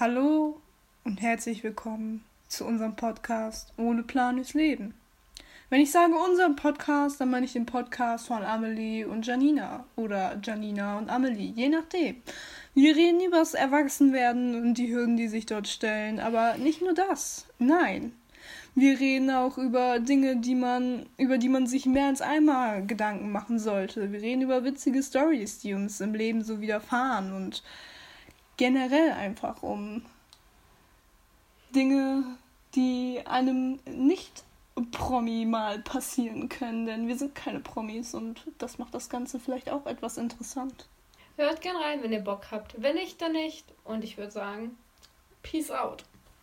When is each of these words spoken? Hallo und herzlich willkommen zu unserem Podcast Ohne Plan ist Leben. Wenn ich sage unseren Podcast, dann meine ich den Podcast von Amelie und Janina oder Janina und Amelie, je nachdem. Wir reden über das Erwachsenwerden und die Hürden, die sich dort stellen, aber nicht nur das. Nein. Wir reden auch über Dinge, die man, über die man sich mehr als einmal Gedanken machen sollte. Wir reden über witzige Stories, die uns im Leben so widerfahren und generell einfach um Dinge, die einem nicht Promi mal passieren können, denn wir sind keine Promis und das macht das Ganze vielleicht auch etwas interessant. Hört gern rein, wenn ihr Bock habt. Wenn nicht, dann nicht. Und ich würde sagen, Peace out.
Hallo 0.00 0.60
und 1.02 1.20
herzlich 1.20 1.64
willkommen 1.64 2.24
zu 2.46 2.64
unserem 2.64 2.94
Podcast 2.94 3.72
Ohne 3.76 4.04
Plan 4.04 4.38
ist 4.38 4.54
Leben. 4.54 4.94
Wenn 5.70 5.80
ich 5.80 5.90
sage 5.90 6.14
unseren 6.14 6.54
Podcast, 6.54 7.20
dann 7.20 7.32
meine 7.32 7.46
ich 7.46 7.54
den 7.54 7.66
Podcast 7.66 8.28
von 8.28 8.44
Amelie 8.44 9.06
und 9.06 9.26
Janina 9.26 9.86
oder 9.96 10.38
Janina 10.40 10.98
und 10.98 11.10
Amelie, 11.10 11.50
je 11.50 11.68
nachdem. 11.68 12.14
Wir 12.74 12.94
reden 12.94 13.20
über 13.20 13.38
das 13.38 13.54
Erwachsenwerden 13.54 14.54
und 14.54 14.74
die 14.74 14.94
Hürden, 14.94 15.16
die 15.16 15.26
sich 15.26 15.46
dort 15.46 15.66
stellen, 15.66 16.20
aber 16.20 16.58
nicht 16.58 16.80
nur 16.80 16.94
das. 16.94 17.46
Nein. 17.58 18.12
Wir 18.76 19.00
reden 19.00 19.32
auch 19.32 19.58
über 19.58 19.98
Dinge, 19.98 20.36
die 20.36 20.54
man, 20.54 21.06
über 21.16 21.38
die 21.38 21.48
man 21.48 21.66
sich 21.66 21.86
mehr 21.86 22.06
als 22.06 22.22
einmal 22.22 22.86
Gedanken 22.86 23.32
machen 23.32 23.58
sollte. 23.58 24.12
Wir 24.12 24.22
reden 24.22 24.42
über 24.42 24.62
witzige 24.62 25.02
Stories, 25.02 25.58
die 25.58 25.74
uns 25.74 26.00
im 26.00 26.14
Leben 26.14 26.44
so 26.44 26.60
widerfahren 26.60 27.32
und 27.32 27.64
generell 28.58 29.12
einfach 29.12 29.62
um 29.62 30.04
Dinge, 31.74 32.36
die 32.74 33.22
einem 33.24 33.80
nicht 33.86 34.44
Promi 34.92 35.46
mal 35.46 35.80
passieren 35.80 36.48
können, 36.48 36.86
denn 36.86 37.08
wir 37.08 37.16
sind 37.16 37.34
keine 37.34 37.60
Promis 37.60 38.14
und 38.14 38.42
das 38.58 38.78
macht 38.78 38.94
das 38.94 39.08
Ganze 39.08 39.40
vielleicht 39.40 39.70
auch 39.70 39.86
etwas 39.86 40.18
interessant. 40.18 40.86
Hört 41.36 41.60
gern 41.62 41.76
rein, 41.76 42.02
wenn 42.02 42.12
ihr 42.12 42.20
Bock 42.20 42.50
habt. 42.50 42.80
Wenn 42.80 42.96
nicht, 42.96 43.22
dann 43.22 43.32
nicht. 43.32 43.64
Und 43.84 44.04
ich 44.04 44.18
würde 44.18 44.32
sagen, 44.32 44.76
Peace 45.42 45.70
out. 45.70 46.04